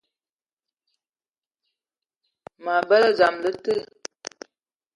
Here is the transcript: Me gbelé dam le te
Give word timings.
Me 2.63 2.73
gbelé 2.85 3.09
dam 3.19 3.35
le 3.43 3.51
te 3.63 3.73